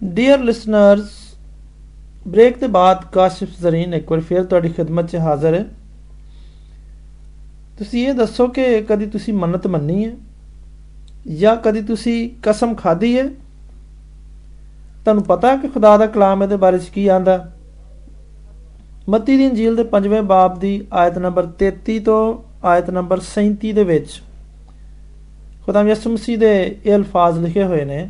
Dear 0.00 0.38
listeners 0.38 1.10
break 2.26 2.58
ਦੇ 2.58 2.66
ਬਾਅਦ 2.68 3.04
ਕਾਸ਼ਿਫ 3.12 3.60
ਜ਼ਰੀਨ 3.60 3.94
ਇੱਕ 3.94 4.10
ਵਾਰ 4.10 4.20
ਫਿਰ 4.20 4.44
ਤੁਹਾਡੀ 4.44 4.68
ਖidmat 4.70 5.06
'ਚ 5.06 5.16
ਹਾਜ਼ਰ 5.16 5.54
ਹੈ 5.54 5.64
ਤੁਸੀਂ 7.78 8.06
ਇਹ 8.08 8.14
ਦੱਸੋ 8.14 8.46
ਕਿ 8.48 8.80
ਕਦੀ 8.82 9.06
ਤੁਸੀਂ 9.06 9.34
ਮੰਨਤ 9.34 9.66
ਮੰਨੀ 9.66 10.04
ਹੈ 10.04 10.12
ਜਾਂ 11.32 11.56
ਕਦੀ 11.56 11.82
ਤੁਸੀਂ 11.82 12.28
ਕਸਮ 12.42 12.74
ਖਾਧੀ 12.74 13.16
ਹੈ 13.18 13.24
ਤੁਹਾਨੂੰ 14.98 15.24
ਪਤਾ 15.24 15.50
ਹੈ 15.50 15.56
ਕਿ 15.56 15.68
ਖੁਦਾ 15.68 15.96
ਦਾ 15.96 16.06
ਕਲਾਮ 16.08 16.42
ਇਹਦੇ 16.42 16.56
ਬਾਰੇ 16.56 16.78
'ਚ 16.78 16.88
ਕੀ 16.88 17.06
ਆਂਦਾ 17.08 17.38
ਮੱਤੀ 19.08 19.36
ਦੀ 19.36 19.44
ਇੰਜੀਲ 19.44 19.76
ਦੇ 19.76 19.84
5ਵੇਂ 19.92 20.22
ਬਾਬ 20.24 20.58
ਦੀ 20.58 20.72
ਆਇਤ 20.94 21.18
ਨੰਬਰ 21.18 21.46
33 21.62 21.98
ਤੋਂ 22.04 22.22
ਆਇਤ 22.66 22.90
ਨੰਬਰ 22.90 23.20
37 23.26 23.72
ਦੇ 23.72 23.84
ਵਿੱਚ 23.84 24.20
ਖੁਦਾ 25.66 25.82
ਯਿਸੂ 25.84 26.10
ਮਸੀਹ 26.10 26.38
ਦੇ 26.38 26.52
ਇਹ 26.84 26.94
ਅਲਫਾਜ਼ 26.94 27.38
ਲਿਖੇ 27.38 27.64
ਹੋਏ 27.64 27.84
ਨੇ 27.84 28.08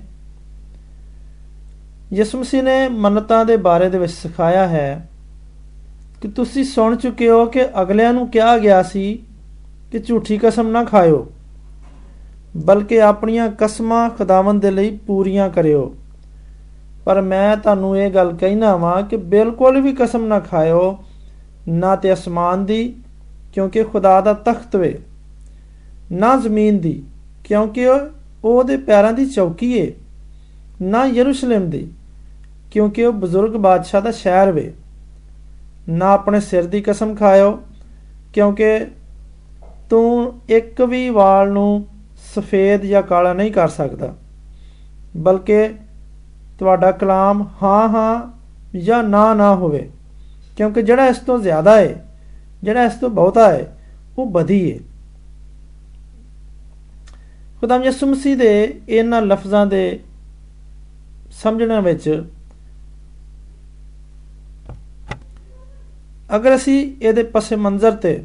ਯਿਸੂ 2.13 2.39
ਮਸੀਹ 2.39 2.63
ਨੇ 2.63 2.89
ਮੰਨਤਾਂ 2.89 3.45
ਦੇ 3.45 3.57
ਬਾਰੇ 3.57 3.89
ਦੇ 3.89 3.99
ਵਿੱਚ 3.99 4.13
ਸਿਖਾਇਆ 4.13 4.67
ਹੈ 4.69 5.09
ਕਿ 6.23 6.29
ਤੁਸੀਂ 6.29 6.65
ਸੁਣ 6.65 6.97
ਚੁੱਕੇ 6.97 7.29
ਹੋ 7.31 7.45
ਕਿ 7.47 7.65
ਅਗਲਿਆਂ 7.83 8.13
ਨੂੰ 8.13 8.29
ਕਿਹਾ 8.29 8.57
ਗਿਆ 8.59 8.83
ਸੀ 8.83 9.19
ਕਿ 9.93 9.99
ਝੂਠੀ 9.99 10.39
ਕਸਮ 10.39 10.69
ਨਾ 10.69 10.85
ਖਾਇਓ, 10.85 11.27
ਬਲਕਿ 12.57 13.01
ਆਪਣੀਆਂ 13.03 13.49
ਕਸਮਾਂ 13.51 14.09
ਖੁਦਾਵੰਦ 14.11 14.63
ਦੇ 14.63 14.71
ਲਈ 14.71 14.97
ਪੂਰੀਆਂ 14.97 15.49
ਕਰਿਓ। 15.51 15.95
ਪਰ 17.05 17.21
ਮੈਂ 17.21 17.57
ਤੁਹਾਨੂੰ 17.57 17.97
ਇਹ 17.99 18.11
ਗੱਲ 18.11 18.33
ਕਹਿਣਾ 18.33 18.77
ਵਾਂ 18.77 19.03
ਕਿ 19.03 19.17
ਬਿਲਕੁਲ 19.17 19.81
ਵੀ 19.81 19.93
ਕਸਮ 19.93 20.25
ਨਾ 20.27 20.41
ਖਾਇਓ, 20.41 20.99
ਨਾ 21.69 21.95
ਤੇ 21.97 22.13
ਅਸਮਾਨ 22.13 22.65
ਦੀ, 22.65 22.95
ਕਿਉਂਕਿ 23.53 23.83
ਖੁਦਾ 23.83 24.21
ਦਾ 24.21 24.33
ਤਖਤ 24.33 24.77
ਵੇ, 24.77 24.99
ਨਾ 26.13 26.37
ਜ਼ਮੀਨ 26.37 26.79
ਦੀ, 26.79 27.03
ਕਿਉਂਕਿ 27.45 27.87
ਉਹ 27.87 28.01
ਉਹਦੇ 28.45 28.77
ਪੈਰਾਂ 28.77 29.13
ਦੀ 29.13 29.27
ਚੌਕੀ 29.27 29.73
ਏ, 29.73 29.93
ਨਾ 30.83 31.05
ਯਰੂਸ਼ਲਮ 31.07 31.71
ਦੀ। 31.71 31.87
ਕਿਉਂਕਿ 32.71 33.05
ਉਹ 33.05 33.13
ਬਜ਼ੁਰਗ 33.13 33.53
ਬਾਦਸ਼ਾਹ 33.53 34.01
ਦਾ 34.01 34.11
ਸ਼ਹਿਰ 34.11 34.53
ਵੇ। 34.53 34.75
ਨਾ 35.89 36.07
ਆਪਣੇ 36.07 36.41
ਸਿਰ 36.41 36.67
ਦੀ 36.67 36.81
ਕਸਮ 36.81 37.15
ਖਾਇਓ, 37.15 37.63
ਕਿਉਂਕਿ 38.33 38.87
ਤੂੰ 39.91 40.41
ਇੱਕ 40.49 40.83
ਵੀ 40.83 41.11
ਵਾਲ 41.11 41.51
ਨੂੰ 41.51 41.87
ਸਫੇਦ 42.35 42.83
ਜਾਂ 42.83 43.03
ਕਾਲਾ 43.03 43.33
ਨਹੀਂ 43.33 43.53
ਕਰ 43.53 43.69
ਸਕਦਾ। 43.69 44.15
ਬਲਕਿ 45.17 45.69
ਤੁਹਾਡਾ 46.59 46.91
ਕਲਾਮ 46.91 47.47
ਹਾਂ 47.63 47.89
ਹਾਂ 47.89 48.39
ਜਾਂ 48.79 49.03
ਨਾ 49.03 49.35
ਨਾ 49.35 49.55
ਹੋਵੇ। 49.55 49.91
ਕਿਉਂਕਿ 50.57 50.83
ਜਿਹੜਾ 50.83 51.07
ਇਸ 51.07 51.17
ਤੋਂ 51.17 51.39
ਜ਼ਿਆਦਾ 51.39 51.77
ਹੈ 51.77 52.05
ਜਿਹੜਾ 52.63 52.85
ਇਸ 52.85 52.93
ਤੋਂ 52.93 53.11
ਬਹੁਤਾ 53.11 53.53
ਹੈ 53.53 53.79
ਉਹ 54.19 54.27
ਬਦੀ 54.27 54.73
ਹੈ 54.73 54.79
ਖੁਦਾਮ 57.61 57.85
ਯਿਸੂ 57.85 58.07
ਮਸੀਹ 58.07 58.37
ਦੇ 58.37 58.81
ਇਹਨਾਂ 58.89 59.23
ਲਫ਼ਜ਼ਾਂ 59.23 59.67
ਦੇ 59.67 60.01
ਸਮਝਣ 61.31 61.81
ਵਿੱਚ 61.81 62.25
ਅਗਰ 66.37 66.55
ਅਸੀਂ 66.55 66.95
ਇਹਦੇ 67.03 67.23
ਪਸੇ 67.23 67.57
ਮੰਜ਼ਰ 67.57 67.93
ਤੇ 67.93 68.23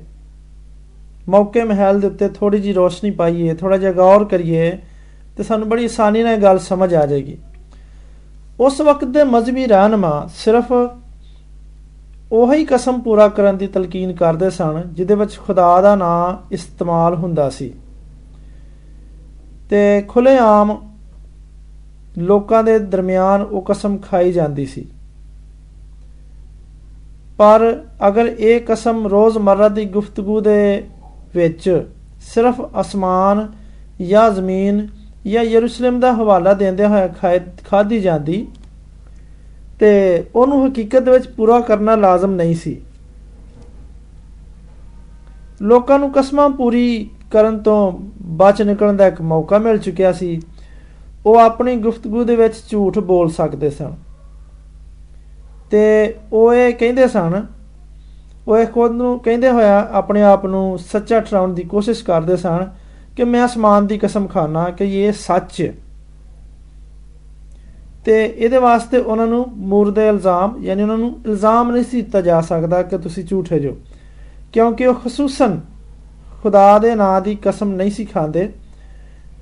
ਮੌਕੇ 1.30 1.64
ਮਹਿਲ 1.64 2.00
ਦੇ 2.00 2.08
ਉੱਤੇ 2.08 2.28
ਥੋੜੀ 2.30 2.60
ਜੀ 2.60 2.73
ਰੋਸ਼ਨੀ 2.73 3.12
ਪਾਈਏ 3.12 3.54
ਥੋੜਾ 3.54 3.78
ਜਿਹਾ 3.78 3.92
ਗੌਰ 3.92 4.26
ਕਰੀਏ, 4.26 4.72
ਤੇ 5.38 5.44
ਸਾਨੂੰ 5.44 5.70
ਬੜੀ 5.70 5.86
ਆਸਾਨੀ 5.86 6.23
ਨਾਲ 6.23 6.34
ਇਹ 6.34 6.42
ਗੱਲ 6.42 6.60
ਸਮਝ 6.60 6.94
ਆ 6.94 7.06
ਜਾਏਗੀ। 7.06 7.38
ਉਸ 8.60 8.82
ਵਕਤ 8.82 9.06
ਦੇ 9.06 9.23
ਮਜ਼ਹਬੀ 9.23 9.66
ਰਹਿਨਮਾ 9.66 10.30
ਸਿਰਫ 10.36 10.73
ਉਹੀ 12.32 12.66
ਕਸਮ 12.66 13.00
ਪੂਰਾ 13.02 13.28
ਕਰਨ 13.28 13.58
ਦੀ 13.58 13.68
ਤਲਕੀਨ 13.68 14.14
ਕਰਦੇ 14.14 14.50
ਸਨ, 14.50 14.82
ਜਿਹਦੇ 14.94 15.16
ਵਿੱਚ 15.16 15.38
ਖੁਦਾ 15.38 15.82
ਦਾ 15.82 15.95
ਨਾਮ 15.95 16.38
ਇਸਤੇਮਾਲ 16.52 17.16
ਹੁੰਦਾ 17.16 17.50
ਸੀ। 17.50 17.73
ਤੇ 19.70 20.02
ਖੁੱਲੇਆਮ 20.02 20.78
ਲੋਕਾਂ 22.17 22.64
ਦੇ 22.64 22.80
ਦਰਮਿਆਨ 22.80 23.42
ਉਹ 23.42 23.62
ਕਸਮ 23.62 23.98
ਖਾਈ 23.98 24.32
ਜਾਂਦੀ 24.32 24.66
ਸੀ। 24.66 24.86
ਪਰ 27.38 27.83
ਅਗਰ 28.08 28.26
ਇਹ 28.26 28.60
ਕਸਮ 28.67 29.08
ਰੋਜ਼ਮਰਰਾ 29.08 29.67
ਦੀ 29.70 29.86
ਗੁਫ਼ਤਗੂ 29.86 30.39
ਦੇ 30.42 30.83
ਵਿੱਚ 31.36 31.83
ਸਿਰਫ 32.21 32.61
ਅਸਮਾਨ 32.82 33.48
ਜਾਂ 34.02 34.30
ਜ਼ਮੀਨ 34.32 34.88
ਜਾਂ 35.27 35.44
ਯਰੂਸ਼ਲਮ 35.44 35.99
ਦਾ 35.99 36.14
ਹਵਾਲਾ 36.14 36.54
ਦਿੰਦੇ 36.54 36.86
ਹੋਏ 36.86 37.39
ਖਾਦੀ 37.70 37.99
ਜਾਂਦੀ 37.99 38.48
ਤੇ 39.80 39.92
ਉਹਨੂੰ 40.36 40.67
ਹਕੀਕਤ 40.67 41.10
ਵਿੱਚ 41.10 41.27
ਪੂਰਾ 41.27 41.60
ਕਰਨਾ 41.60 41.95
ਲਾਜ਼ਮ 41.95 42.32
ਨਹੀਂ 42.32 42.55
ਸੀ। 42.55 42.82
ਲੋਕਾਂ 45.61 46.00
ਨੂੰ 46.00 46.11
ਕਸਮਾਂ 46.11 46.50
ਪੂਰੀ 46.50 47.10
ਕਰਨ 47.32 47.60
ਤੋਂ 47.60 47.92
ਬਚ 48.21 48.61
ਨਿਕਲਣ 48.61 48.94
ਦਾ 48.94 49.08
ਇੱਕ 49.08 49.21
ਮੌਕਾ 49.21 49.58
ਮਿਲ 49.58 49.77
ਚੁੱਕਿਆ 49.77 50.11
ਸੀ। 50.11 50.42
ਉਹ 51.26 51.38
ਆਪਣੀ 51.38 51.76
ਗੁਫ਼ਤਗੂ 51.76 52.23
ਦੇ 52.23 52.36
ਵਿੱਚ 52.36 52.55
ਝੂਠ 52.70 53.00
ਬੋਲ 53.00 53.30
ਸਕਦੇ 53.30 53.70
ਸਨ। 53.70 53.94
ਤੇ 55.73 56.16
ਉਹ 56.34 56.54
ਇਹ 56.54 56.73
ਕਹਿੰਦੇ 56.73 57.08
ਸਨ, 57.08 57.45
ਉਹ 58.48 58.58
ਇਹ 58.58 58.66
ਖੁਦ 58.66 58.92
ਨੂੰ 58.92 59.20
ਕਹਿੰਦੇ 59.20 59.52
ਹੋਇਆ 59.52 59.88
ਆਪਣੇ 59.92 60.23
ਆਪ 60.23 60.45
ਨੂੰ 60.45 60.80
ਸੱਚਾ 60.80 61.20
ਠਹਿਰਾਉਣ 61.20 61.54
ਦੀ 61.54 61.64
ਕੋਸ਼ਿਸ਼ 61.64 62.04
ਕਰਦੇ 62.04 62.38
ਸਨ 62.38 62.67
ਕਿ 63.17 63.23
ਮੈਂ 63.23 63.45
ਅਸਮਾਨ 63.45 63.88
ਦੀ 63.88 63.98
ਕਸਮ 63.98 64.28
ਖਾਣਾ 64.28 64.70
ਕਿ 64.70 64.86
ਇਹ 65.04 65.12
ਸੱਚ 65.12 65.62
ਹੈ। 65.62 65.73
ਤੇ 68.06 68.33
ਇਹਦੇ 68.38 68.58
ਵਾਸਤੇ 68.58 68.98
ਉਹਨਾਂ 68.98 69.28
ਨੂੰ 69.28 69.45
ਮੂਰਦੇ 69.50 70.08
ਇਲਜ਼ਾਮ, 70.08 70.64
ਯਾਨੀ 70.64 70.82
ਉਹਨਾਂ 70.82 70.98
ਨੂੰ 70.98 71.20
ਇਲਜ਼ਾਮ 71.26 71.72
ਨਹੀਂ 71.72 71.83
ਸੀ 71.83 72.02
ਦਿੱਤਾ 72.02 72.22
ਜਾ 72.22 72.42
ਸਕਦਾ 72.42 72.83
ਕਿ 72.83 72.98
ਤੁਸੀਂ 72.98 73.23
ਝੂਠੇ 73.23 73.60
ਜੋ, 73.60 73.76
ਕਿਉਂਕਿ 74.54 74.86
ਉਹ 74.86 74.94
ਖਸੂਸਨ 74.94 75.60
ਖੁਦਾ 76.44 76.80
ਦੇ 76.80 76.95
ਨਾਂ 76.95 77.22
ਦੀ 77.22 77.38
ਕਸਮ 77.42 77.72
ਨਹੀਂ 77.72 77.92
ਸੀ 77.92 78.06
ਖਾਂਦੇ 78.06 78.50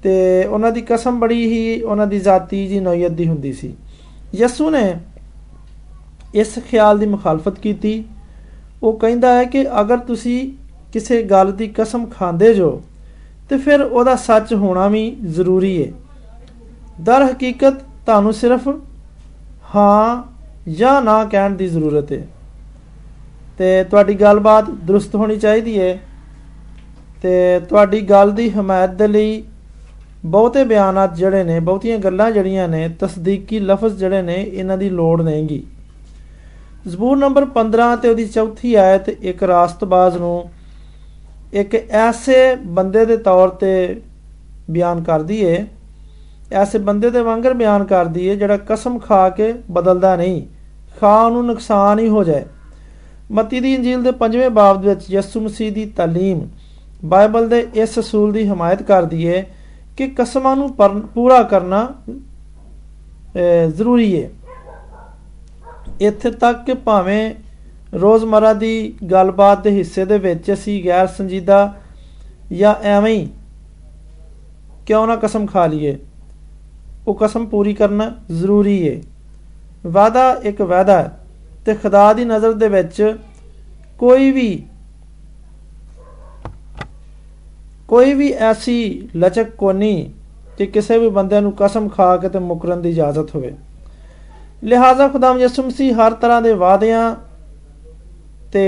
ਤੇ 0.04 0.46
ਉਹਨਾਂ 0.46 0.72
ਦੀ 0.72 0.82
ਕਸਮ 0.82 1.20
ਬੜੀ 1.20 1.46
ਹੀ 1.46 1.82
ਉਹਨਾਂ 1.82 2.08
ਦੀ 2.08 2.20
ਜ਼ਾਤੀ 2.20 2.68
ਜੀ 2.68 2.80
ਨੋਇਤ 2.80 3.12
ਦੀ 3.12 3.28
ਹੁੰਦੀ 3.28 3.54
ਸੀ। 3.54 3.76
ਯਸੂ 4.36 4.70
ਨੇ 4.70 4.96
ਇਸ 6.36 6.58
ਖਿਆਲ 6.70 7.00
ਦੀ 7.00 7.06
ਮੁਖਾਲਫਤ 7.06 7.60
ਕੀਤੀ। 7.60 8.04
ਉਹ 8.84 8.98
ਕਹਿੰਦਾ 9.00 9.34
ਹੈ 9.34 9.44
ਕਿ 9.44 9.66
ਅਗਰ 9.82 9.98
ਤੁਸੀਂ 9.98 10.52
ਕਿਸੇ 10.94 11.22
ਗੱਲ 11.24 11.52
ਦੀ 11.52 11.68
ਕਸਮ 11.68 12.06
ਖਾਂਦੇ 12.06 12.54
ਜੋ, 12.54 12.82
ਤੇ 13.50 13.58
ਫਿਰ 13.58 13.82
ਉਹਦਾ 13.82 14.16
ਸੱਚ 14.16 14.54
ਹੋਣਾ 14.54 14.88
ਵੀ 14.88 15.10
ਜ਼ਰੂਰੀ 15.26 15.72
ਹੈ 15.84 15.92
ਦਰ 17.02 17.24
ਹਕੀਕਤ 17.24 17.74
ਤੁਹਾਨੂੰ 18.06 18.34
ਸਿਰਫ 18.34 18.68
ਹਾਂ 19.76 20.24
ਜਾਂ 20.72 21.02
ਨਾ 21.02 21.24
ਕਹਿਣ 21.26 21.56
ਦੀ 21.56 21.68
ਜ਼ਰੂਰਤ 21.68 22.12
ਹੈ 22.12 22.28
ਤੇ 23.58 23.84
ਤੁਹਾਡੀ 23.84 24.14
ਗੱਲਬਾਤ 24.14 24.70
ਦਰੁਸਤ 24.70 25.16
ਹੋਣੀ 25.16 25.38
ਚਾਹੀਦੀ 25.38 25.80
ਹੈ 25.80 26.00
ਤੇ 27.22 27.60
ਤੁਹਾਡੀ 27.60 28.02
ਗੱਲ 28.02 28.32
ਦੀ 28.32 28.50
ਹਮਾਇਤ 28.50 28.90
ਦੇ 28.90 29.08
ਲਈ 29.08 29.44
ਬਹੁਤੇ 30.26 30.64
ਬਿਆਨਾਤ 30.64 31.16
ਜਿਹੜੇ 31.16 31.44
ਨੇ, 31.44 31.60
ਬਹੁਤੀਆਂ 31.60 31.98
ਗੱਲਾਂ 31.98 32.32
ਜਿਹੜੀਆਂ 32.32 32.68
ਨੇ, 32.68 32.88
ਤਸਦੀਕੀ 33.00 33.60
ਲਫ਼ਜ਼ 33.60 33.98
ਜਿਹੜੇ 33.98 34.22
ਨੇ, 34.22 34.36
ਇਹਨਾਂ 34.44 34.78
ਦੀ 34.78 34.90
ਲੋੜ 34.90 35.22
ਨਹੀਂਗੀ। 35.22 35.64
ਜ਼ਬੂਰ 36.86 37.18
ਨੰਬਰ 37.18 37.46
15 37.56 37.96
ਤੇ 38.02 38.10
ਉਹਦੀ 38.10 38.26
ਚੌਥੀ 38.28 38.74
ਆਇਤ 38.76 39.10
ਇੱਕ 39.10 39.44
ਰਾਸਤਬਾਜ਼ 39.44 40.18
ਨੂੰ 40.18 40.50
ਇੱਕ 41.54 41.76
ਐਸੇ 41.76 42.56
ਬੰਦੇ 42.78 43.06
ਦੇ 43.06 43.18
ਤੌਰ 43.18 43.50
ਤੇ 43.62 44.02
ਬਿਆਨ 44.70 45.02
ਕਰਦੀ 45.04 45.40
ਏ, 45.46 45.66
ਐਸੇ 46.54 46.78
ਬੰਦੇ 46.80 47.10
ਦੇ 47.10 47.22
ਵਾਂਗਰ 47.22 47.54
ਬਿਆਨ 47.54 47.84
ਕਰਦੀ 47.84 48.26
ਏ 48.28 48.36
ਜਿਹੜਾ 48.36 48.58
ਕਸਮ 48.70 48.98
ਖਾ 49.00 49.28
ਕੇ 49.30 49.54
ਬਦਲਦਾ 49.72 50.16
ਨਹੀਂ, 50.16 50.42
ਖਾ 51.00 51.30
ਨੂੰ 51.30 51.46
ਨੁਕਸਾਨ 51.46 52.00
ਹੀ 52.00 52.08
ਹੋ 52.08 52.24
ਜਾਏ। 52.24 52.46
ਮਤੀ 53.32 53.60
ਦੀ 53.60 53.74
ਇੰਜੀਲ 53.74 54.04
ਦੇ 54.04 54.12
5ਵੇਂ 54.20 54.50
ਬਾਬ 54.50 54.82
ਦੇ 54.82 54.90
ਵਿੱਚ 54.90 55.10
ਯਿਸੂ 55.12 55.42
ਮਸੀਹ 55.42 55.72
ਦੀ 55.72 55.86
ਤਾਲੀਮ 55.98 56.48
ਬਾਈਬਲ 57.06 57.48
ਦੇ 57.50 57.66
ਇਸ 57.76 58.00
ਅਸੂਲ 58.00 58.32
ਦੀ 58.34 58.48
ਹਮਾਇਤ 58.48 58.84
ਕਰਦੀ 58.84 59.26
ਏ 59.28 59.44
ਕਿ 59.98 60.08
ਕਸਮਾਂ 60.18 60.56
ਨੂੰ 60.56 60.70
ਪੂਰਾ 61.14 61.42
ਕਰਨਾ 61.44 61.88
ਜ਼ਰੂਰੀ 63.76 64.12
ਏ। 64.14 64.30
ਇੱਥੇ 66.02 66.32
ਤੱਕ 66.32 66.64
ਕਿ 66.66 66.74
ਭਾਵੇਂ 66.74 67.34
ਰੋਜ਼ਮਰਾ 67.94 68.54
ਦੀ 68.54 68.94
ਗੱਲਬਾਤ 69.12 69.64
ਦੇ 69.64 69.70
ਹਿੱਸੇ 69.70 70.06
ਦੇ 70.06 70.18
ਵਿੱਚ 70.18 70.52
ਅਸੀਂ 70.54 70.84
ਗੈਰ 70.86 71.08
ਸੰਜੀਦਾ 71.08 71.74
ਜਾਂ 72.52 72.74
ਐਵੇਂ 72.84 73.14
ਹੀ 73.16 73.28
ਕਿਉਂ 74.86 75.08
ਨਾ 75.08 75.16
ਕਸਮ 75.16 75.46
ਖਾ 75.46 75.66
ਲਈਏ, 75.68 75.98
ਉਹ 77.08 77.18
ਕਸਮ 77.22 77.46
ਪੂਰੀ 77.46 77.74
ਕਰਨਾ 77.74 78.12
ਜ਼ਰੂਰੀ 78.32 78.78
ਹੈ 78.90 79.02
ਵਾਦਾ 79.88 80.32
ਇੱਕ 80.44 80.62
ਵਾਦਾ 80.62 81.02
ਹੈ 81.04 81.12
ਤੇ 81.66 81.74
ਖੁਦਾ 81.74 82.12
ਦੀ 82.14 82.26
ਨਜ਼ਰ 82.26 82.54
ਦੇ 82.54 82.68
ਵਿੱਚ 82.68 83.16
ਕੋਈ 84.00 84.32
ਵੀ 84.32 84.64
ਕੋਈ 87.88 88.14
ਵੀ 88.14 88.32
ਐਸੀ 88.32 89.10
ਲਚਕ 89.18 89.50
ਕੋਨੀ 89.50 90.12
ਕਿ 90.58 90.66
ਕਿਸੇ 90.66 90.98
ਵੀ 90.98 91.10
ਬੰਦੇ 91.10 91.40
ਨੂੰ 91.42 91.54
ਕਸਮ 91.60 91.88
ਖਾ 91.90 92.16
ਕੇ 92.18 92.30
ਤੇ 92.30 92.40
ਮੁਕਰਨ 92.40 92.82
ਦੀ 92.82 92.90
ਇਜਾਜ਼ਤ 92.90 93.36
ਹੋਵੇ। 93.36 93.54
ਲਿਹਾਜ਼ਾ 94.62 95.08
ਖੁਦਾਮ 95.08 95.40
ਯਿਸੂ 95.40 95.64
ਮਸੀਹ 95.64 95.94
ਹਰ 95.96 96.14
ਤਰ੍ਹਾਂ 96.14 96.42
ਦੇ 96.42 96.54
ਵਾਅਦਿਆਂ 96.54 97.16
ਤੇ 98.54 98.64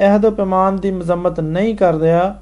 ਅਹਿਦ 0.00 0.28
ਪੈਮਾਨ 0.30 0.76
ਦੀ 0.76 0.90
ਮਜ਼ਮਤ 0.90 1.40
ਨਹੀਂ 1.40 1.74
ਕਰਦਿਆ 1.76 2.34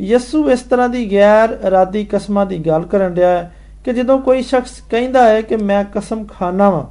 ਯਿਸੂ 0.00 0.48
ਇਸ 0.50 0.62
ਤਰ੍ਹਾਂ 0.62 0.88
ਦੀ 0.88 1.10
ਗੈਰ 1.12 1.56
ਇਰਾਦੀ 1.64 2.04
ਕਸਮਾਂ 2.04 2.46
ਦੀ 2.46 2.58
ਗੱਲ 2.58 2.82
ਕਰਨ 2.82 3.14
ਰਿਹਾ 3.14 3.30
ਹੈ 3.30 3.50
ਕਿ 3.84 3.92
ਜਦੋਂ 3.92 4.18
ਕੋਈ 4.18 4.42
ਸ਼ਖਸ 4.42 4.80
ਕਹਿੰਦਾ 4.90 5.22
ਹੈ 5.24 5.40
ਕਿ 5.40 5.56
ਮੈਂ 5.56 5.84
ਕਸਮ 5.94 6.24
ਖਾਣਾ 6.28 6.68
ਵਾਂ 6.70 6.84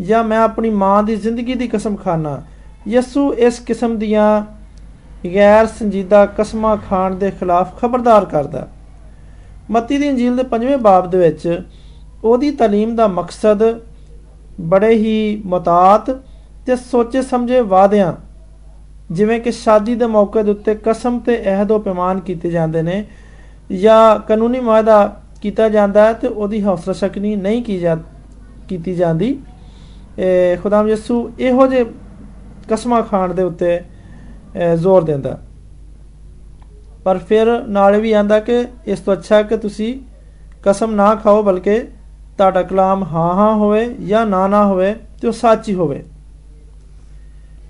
ਜਾਂ 0.00 0.22
ਮੈਂ 0.24 0.38
ਆਪਣੀ 0.38 0.70
ਮਾਂ 0.70 1.02
ਦੀ 1.02 1.16
ਜ਼ਿੰਦਗੀ 1.16 1.54
ਦੀ 1.54 1.68
ਕਸਮ 1.68 1.96
ਖਾਣਾ 1.96 2.40
ਯਿਸੂ 2.88 3.32
ਇਸ 3.38 3.60
ਕਿਸਮ 3.60 3.96
ਦੀਆਂ 3.98 4.42
ਗੈਰ 5.26 5.66
ਸੰਜੀਦਾ 5.68 6.24
ਕਸਮਾਂ 6.26 6.76
ਖਾਣ 6.88 7.14
ਦੇ 7.14 7.30
ਖਿਲਾਫ 7.30 7.78
ਖਬਰਦਾਰ 7.80 8.24
ਕਰਦਾ 8.24 8.66
ਮੱਤੀ 9.70 9.98
ਦੀ 9.98 10.08
ਇੰਜੀਲ 10.08 10.36
ਦੇ 10.36 10.44
5ਵੇਂ 10.50 10.78
ਬਾਬ 10.78 11.10
ਦੇ 11.10 11.18
ਵਿੱਚ 11.18 11.62
ਉਹਦੀ 12.23 12.49
تعلیم 12.51 12.95
ਦਾ 12.95 13.07
ਮਕਸਦ 13.07 13.63
ਬੜੇ 14.61 14.93
ਹੀ 14.95 15.41
ਮਤਾਤ 15.45 16.09
ਤੇ 16.67 16.75
ਸੋਚੇ 16.75 17.21
ਸਮਝੇ 17.21 17.61
ਵਾਅਦਿਆਂ 17.61 18.13
ਜਿਵੇਂ 19.11 19.39
ਕਿ 19.39 19.51
ਸ਼ਾਦੀ 19.51 19.95
ਦੇ 19.95 20.05
ਮੌਕੇ 20.05 20.43
ਦੇ 20.43 20.51
ਉੱਤੇ 20.51 20.75
ਕਸਮ 20.85 21.19
ਤੇ 21.19 21.37
ਅਹਿਦ 21.45 21.71
ਪੈਮਾਨ 21.79 22.19
ਕੀਤੇ 22.19 22.49
ਜਾਂਦੇ 22.51 22.81
ਨੇ 22.81 23.03
ਜਾਂ 23.71 24.19
ਕਾਨੂੰਨੀ 24.19 24.59
ਮਾਇਦਾ 24.59 25.03
ਕੀਤਾ 25.41 25.69
ਜਾਂਦਾ 25.69 26.05
ਹੈ 26.05 26.13
ਤੇ 26.13 26.27
ਉਹਦੀ 26.27 26.61
ਹੌਸਲਾ 26.63 26.93
ਸ਼ਕਨੀ 26.93 27.35
ਨਹੀਂ 27.35 27.63
ਕੀ 27.63 27.77
ਜਾ 27.79 27.97
ਕੀਤੀ 28.69 28.95
ਜਾਂਦੀ 28.95 29.37
ਖੁਦਾਮ 30.63 30.87
ਯਿਸੂ 30.87 31.29
ਇਹੋ 31.39 31.67
ਜੇ 31.67 31.85
ਕਸਮਾਂ 32.69 33.01
ਖਾਣ 33.03 33.33
ਦੇ 33.33 33.43
ਉੱਤੇ 33.43 33.79
ਜ਼ੋਰ 34.75 35.03
ਦਿੰਦਾ 35.03 35.37
ਪਰ 37.05 37.17
ਫਿਰ 37.17 37.47
ਨਾਲ 37.67 37.99
ਵੀ 38.01 38.11
ਆਂਦਾ 38.11 38.39
ਕਿ 38.39 38.63
ਇਸ 38.87 38.99
ਤੋਂ 38.99 39.13
ਅੱਛਾ 39.13 39.41
ਕਿ 39.41 39.57
ਤੁਸੀਂ 39.57 39.93
ਕਸਮ 40.63 40.91
ਨਾ 40.91 41.13
ਖਾਓ 41.15 41.41
ਬਲਕਿ 41.43 41.81
ਤੁਹਾਡਾ 42.38 42.62
ਕਲਾਮ 42.62 43.02
ਹਾਂ 43.04 43.32
ਹਾਂ 43.34 43.54
ਹੋਵੇ 43.54 43.86
ਜਾਂ 44.06 44.24
ਨਾ 44.26 44.46
ਨਾ 44.48 44.64
ਹੋਵੇ 44.66 44.94
ਤੇ 45.20 45.28
ਉਹ 45.28 45.32
ਸੱਚੀ 45.32 45.74
ਹੋਵੇ। 45.74 46.02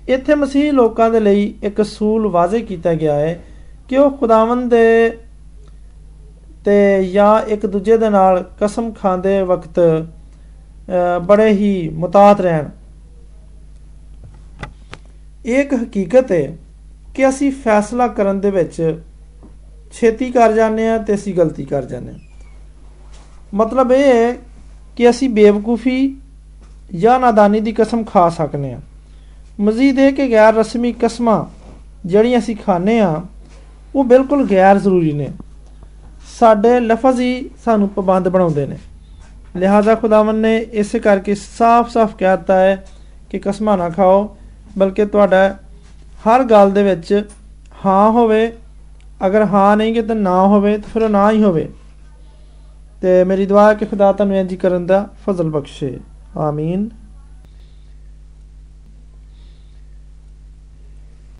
ਇੱਥੇ 0.09 0.35
ਮਸੀਹ 0.35 0.71
ਲੋਕਾਂ 0.73 1.09
ਦੇ 1.09 1.19
ਲਈ 1.19 1.53
ਇੱਕ 1.63 1.81
ਅਸੂਲ 1.81 2.27
ਵਾਜ਼ਿਹ 2.27 2.65
ਕੀਤਾ 2.65 2.93
ਗਿਆ 2.93 3.15
ਹੈ 3.15 3.39
ਕਿ 3.89 3.97
ਉਹ 3.97 4.11
ਖੁਦਾਵੰਦ 4.11 4.69
ਦੇ 4.71 5.17
ਤੇ 6.65 7.03
ਜਾਂ 7.03 7.41
ਇੱਕ 7.47 7.65
ਦੂਜੇ 7.65 7.97
ਦੇ 7.97 8.09
ਨਾਲ 8.09 8.43
ਕਸਮ 8.61 8.91
ਖਾਂਦੇ 8.91 9.41
ਵਕਤ 9.41 9.79
ਬੜੇ 11.25 11.49
ਹੀ 11.49 11.89
ਮੁਤਾਤ 11.93 12.41
ਰਹਿਣ। 12.41 12.69
ਇੱਕ 15.45 15.73
ਹਕੀਕਤ 15.73 16.31
ਹੈ 16.31 16.57
ਕਿ 17.15 17.27
ਅਸੀਂ 17.29 17.51
ਫੈਸਲਾ 17.51 18.07
ਕਰਨ 18.07 18.39
ਦੇ 18.39 18.51
ਵਿੱਚ 18.51 19.01
ਛੇਤੀ 19.91 20.31
ਕਰ 20.31 20.53
ਜਾਂਦੇ 20.53 20.87
ਆ 20.89 20.97
ਤੇ 20.97 21.13
ਅਸੀਂ 21.13 21.33
ਗਲਤੀ 21.35 21.65
ਕਰ 21.65 21.85
ਜਾਂਦੇ 21.85 22.11
ਆ 22.11 22.15
ਮਤਲਬ 23.53 23.91
ਇਹ 23.91 24.03
ਹੈ 24.03 24.33
ਕਿ 24.95 25.09
ਅਸੀਂ 25.09 25.29
ਬੇਵਕੂਫੀ 25.29 26.15
ਜਾਂ 26.99 27.19
ਨਾਦਾਨੀ 27.19 27.59
ਦੀ 27.59 27.71
ਕਸਮ 27.71 28.03
ਖਾ 28.03 28.29
ਸਕਨੇ 28.29 28.73
ਆ। 28.73 28.79
ਮਜ਼ੀਦ 29.59 29.99
ਇਹ 29.99 30.13
ਕਿ 30.13 30.31
ਗੈਰ 30.31 30.53
ਰਸਮੀ 30.53 30.91
ਕਸਮਾਂ 30.91 31.45
ਜਿਹੜੀਆਂ 32.05 32.39
ਅਸੀਂ 32.39 32.55
ਖਾਣੇ 32.55 32.99
ਆ 32.99 33.21
ਉਹ 33.95 34.03
ਬਿਲਕੁਲ 34.03 34.47
ਗੈਰ 34.51 34.77
ਜ਼ਰੂਰੀ 34.77 35.13
ਨੇ। 35.13 35.27
ਸਾਡੇ 36.39 36.79
ਲਫ਼ਜ਼ 36.79 37.21
ਹੀ 37.21 37.49
ਸਾਨੂੰ 37.65 37.89
ਪਾਬੰਦ 37.89 38.29
ਬਣਾਉਂਦੇ 38.29 38.65
ਨੇ। 38.65 38.77
ਲਿਹਾਜ਼ਾ 39.55 39.95
ਖੁਦਾਵੰ 39.95 40.39
ਨੇ 40.39 40.57
ਇਸੇ 40.57 40.99
ਕਰਕੇ 40.99 41.35
ਸਾਫ਼-ਸਾਫ਼ 41.35 42.15
ਕਹਿਤਾ 42.15 42.59
ਹੈ 42.59 42.85
ਕਿ 43.29 43.39
ਕਸਮਾਂ 43.39 43.77
ਨਾ 43.77 43.89
ਖਾਓ, 43.89 44.37
ਬਲਕਿ 44.77 45.05
ਤੁਹਾਡਾ 45.05 45.59
ਹਰ 46.27 46.43
ਗੱਲ 46.43 46.71
ਦੇ 46.71 46.83
ਵਿੱਚ 46.83 47.29
ਹਾਂ 47.85 48.11
ਹੋਵੇ। 48.11 48.53
ਅਗਰ 49.25 49.45
ਹਾਂ 49.45 49.77
ਨਹੀਂ 49.77 49.93
ਕਿ 49.93 50.01
ਤਾਂ 50.01 50.15
ਨਾ 50.15 50.47
ਹੋਵੇ, 50.47 50.77
ਤਾਂ 50.77 50.99
ਫਿਰ 50.99 51.09
ਨਾ 51.09 51.31
ਹੀ 51.31 51.43
ਹੋਵੇ। 51.43 51.69
ਤੇ 53.01 53.23
ਮੇਰੀ 53.23 53.45
ਦੁਆ 53.45 53.69
ਹੈ 53.69 53.73
ਕਿ 53.73 53.85
ਖੁਦਾ 53.85 54.11
ਤੁਹਾਨੂੰ 54.11 54.35
ਇੰਜ 54.35 54.55
ਕਰਨ 54.55 54.85
ਦਾ 54.85 55.07
ਫਜ਼ਲ 55.25 55.49
ਬਖਸ਼ੇ। 55.49 55.99
ਆਮੀਨ। 56.37 56.89